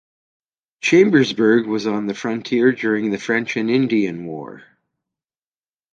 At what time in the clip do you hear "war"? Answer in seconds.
4.25-4.63